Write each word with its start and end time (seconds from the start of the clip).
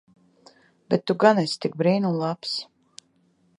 Bet 0.93 1.03
tu 1.09 1.15
gan 1.25 1.41
esi 1.43 1.59
tik 1.65 1.77
brīnum 1.83 2.19
labs. 2.25 2.57